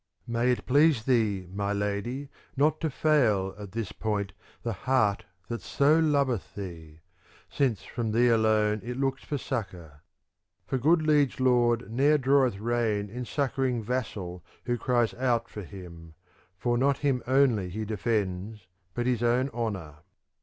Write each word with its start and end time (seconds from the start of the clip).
May 0.25 0.49
it 0.51 0.65
please 0.65 1.03
thee, 1.03 1.47
my 1.53 1.73
lady, 1.73 2.29
not 2.57 2.81
to 2.81 2.89
fail, 2.89 3.53
at 3.59 3.73
this 3.73 3.91
point, 3.91 4.33
the 4.63 4.73
heart 4.73 5.25
that 5.47 5.61
so 5.61 5.99
loveth 5.99 6.55
thee; 6.55 7.01
since 7.51 7.83
from 7.83 8.11
thee 8.11 8.27
alone 8.29 8.81
it 8.83 8.97
looks 8.97 9.23
for 9.23 9.37
succour; 9.37 10.01
For 10.65 10.79
good 10.79 11.03
liege 11.03 11.39
lord 11.39 11.91
ne'er 11.91 12.17
draweth 12.17 12.57
rein 12.57 13.11
in 13.11 13.25
succouring 13.25 13.83
vassal 13.83 14.43
who 14.65 14.75
cries 14.75 15.13
out 15.13 15.47
for 15.47 15.61
him, 15.61 16.15
for 16.57 16.79
not 16.79 16.97
him 17.05 17.21
only 17.27 17.69
he 17.69 17.85
defends 17.85 18.65
but 18.95 19.05
his 19.05 19.21
own 19.21 19.49
honour. 19.49 19.97